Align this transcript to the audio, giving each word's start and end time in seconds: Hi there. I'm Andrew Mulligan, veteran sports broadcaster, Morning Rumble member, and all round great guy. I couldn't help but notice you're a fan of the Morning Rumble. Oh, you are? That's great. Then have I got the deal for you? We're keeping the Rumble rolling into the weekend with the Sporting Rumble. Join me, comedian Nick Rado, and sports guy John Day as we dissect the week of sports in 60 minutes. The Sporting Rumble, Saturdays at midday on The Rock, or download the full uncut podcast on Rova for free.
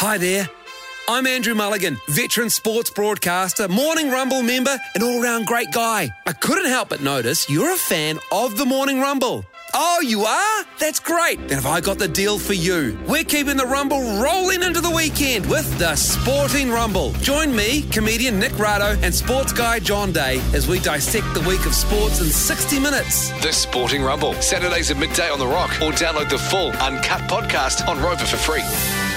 Hi 0.00 0.16
there. 0.16 0.48
I'm 1.10 1.26
Andrew 1.26 1.54
Mulligan, 1.54 1.98
veteran 2.08 2.48
sports 2.48 2.88
broadcaster, 2.88 3.68
Morning 3.68 4.10
Rumble 4.10 4.42
member, 4.42 4.74
and 4.94 5.04
all 5.04 5.22
round 5.22 5.44
great 5.44 5.70
guy. 5.72 6.08
I 6.26 6.32
couldn't 6.32 6.70
help 6.70 6.88
but 6.88 7.02
notice 7.02 7.50
you're 7.50 7.70
a 7.70 7.76
fan 7.76 8.18
of 8.32 8.56
the 8.56 8.64
Morning 8.64 8.98
Rumble. 9.02 9.44
Oh, 9.74 10.00
you 10.02 10.22
are? 10.22 10.64
That's 10.78 11.00
great. 11.00 11.36
Then 11.48 11.58
have 11.58 11.66
I 11.66 11.82
got 11.82 11.98
the 11.98 12.08
deal 12.08 12.38
for 12.38 12.54
you? 12.54 12.98
We're 13.06 13.24
keeping 13.24 13.58
the 13.58 13.66
Rumble 13.66 14.00
rolling 14.22 14.62
into 14.62 14.80
the 14.80 14.88
weekend 14.88 15.44
with 15.50 15.78
the 15.78 15.94
Sporting 15.96 16.70
Rumble. 16.70 17.12
Join 17.20 17.54
me, 17.54 17.82
comedian 17.82 18.40
Nick 18.40 18.52
Rado, 18.52 18.98
and 19.02 19.14
sports 19.14 19.52
guy 19.52 19.80
John 19.80 20.12
Day 20.12 20.40
as 20.54 20.66
we 20.66 20.80
dissect 20.80 21.34
the 21.34 21.46
week 21.46 21.66
of 21.66 21.74
sports 21.74 22.22
in 22.22 22.28
60 22.28 22.80
minutes. 22.80 23.32
The 23.42 23.52
Sporting 23.52 24.02
Rumble, 24.02 24.32
Saturdays 24.40 24.90
at 24.90 24.96
midday 24.96 25.28
on 25.28 25.38
The 25.38 25.46
Rock, 25.46 25.72
or 25.82 25.92
download 25.92 26.30
the 26.30 26.38
full 26.38 26.70
uncut 26.70 27.20
podcast 27.28 27.86
on 27.86 27.98
Rova 27.98 28.26
for 28.26 28.38
free. 28.38 29.09